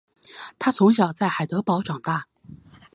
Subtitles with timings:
[0.57, 2.25] 他从小在海德堡长大。